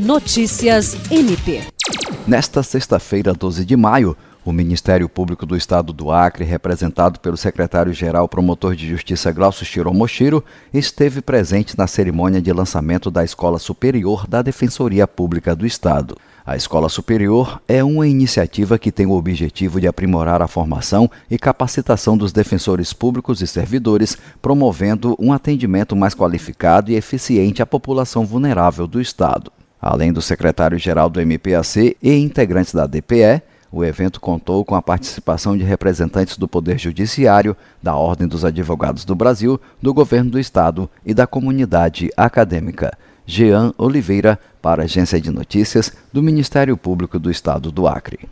Notícias 0.00 0.96
MP. 1.10 1.60
Nesta 2.26 2.62
sexta-feira, 2.62 3.34
12 3.34 3.66
de 3.66 3.76
maio, 3.76 4.16
o 4.42 4.50
Ministério 4.50 5.06
Público 5.10 5.44
do 5.44 5.54
Estado 5.54 5.92
do 5.92 6.10
Acre, 6.10 6.42
representado 6.42 7.20
pelo 7.20 7.36
secretário-geral 7.36 8.26
promotor 8.26 8.74
de 8.74 8.88
Justiça 8.88 9.30
Glaucio 9.30 9.66
Shiromoshiro, 9.66 10.42
esteve 10.72 11.20
presente 11.20 11.76
na 11.76 11.86
cerimônia 11.86 12.40
de 12.40 12.50
lançamento 12.50 13.10
da 13.10 13.22
Escola 13.22 13.58
Superior 13.58 14.26
da 14.26 14.40
Defensoria 14.40 15.06
Pública 15.06 15.54
do 15.54 15.66
Estado. 15.66 16.16
A 16.46 16.56
Escola 16.56 16.88
Superior 16.88 17.60
é 17.68 17.84
uma 17.84 18.08
iniciativa 18.08 18.78
que 18.78 18.90
tem 18.90 19.04
o 19.04 19.12
objetivo 19.12 19.78
de 19.78 19.86
aprimorar 19.86 20.40
a 20.40 20.48
formação 20.48 21.10
e 21.30 21.38
capacitação 21.38 22.16
dos 22.16 22.32
defensores 22.32 22.94
públicos 22.94 23.42
e 23.42 23.46
servidores, 23.46 24.16
promovendo 24.40 25.14
um 25.18 25.30
atendimento 25.30 25.94
mais 25.94 26.14
qualificado 26.14 26.90
e 26.90 26.94
eficiente 26.94 27.60
à 27.60 27.66
população 27.66 28.24
vulnerável 28.24 28.86
do 28.86 28.98
Estado. 28.98 29.52
Além 29.80 30.12
do 30.12 30.20
secretário-geral 30.20 31.08
do 31.08 31.20
MPAC 31.20 31.96
e 32.02 32.12
integrantes 32.12 32.74
da 32.74 32.86
DPE, 32.86 33.42
o 33.72 33.84
evento 33.84 34.20
contou 34.20 34.64
com 34.64 34.74
a 34.74 34.82
participação 34.82 35.56
de 35.56 35.62
representantes 35.62 36.36
do 36.36 36.48
Poder 36.48 36.78
Judiciário, 36.78 37.56
da 37.82 37.94
Ordem 37.94 38.26
dos 38.26 38.44
Advogados 38.44 39.04
do 39.04 39.14
Brasil, 39.14 39.60
do 39.80 39.94
Governo 39.94 40.30
do 40.30 40.40
Estado 40.40 40.90
e 41.06 41.14
da 41.14 41.26
comunidade 41.26 42.10
acadêmica. 42.16 42.92
Jean 43.24 43.72
Oliveira, 43.78 44.38
para 44.60 44.82
a 44.82 44.84
Agência 44.84 45.20
de 45.20 45.30
Notícias 45.30 45.92
do 46.12 46.22
Ministério 46.22 46.76
Público 46.76 47.18
do 47.18 47.30
Estado 47.30 47.70
do 47.70 47.86
Acre. 47.86 48.28